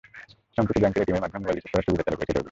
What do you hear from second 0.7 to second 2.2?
ব্যাংকের এটিএমের মাধ্যমে মোবাইল রিচার্জ করার সুবিধা চালু